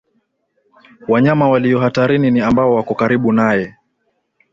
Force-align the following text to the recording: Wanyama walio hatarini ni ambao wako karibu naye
Wanyama 1.07 1.49
walio 1.49 1.79
hatarini 1.79 2.31
ni 2.31 2.41
ambao 2.41 2.75
wako 2.75 2.95
karibu 2.95 3.33
naye 3.33 3.75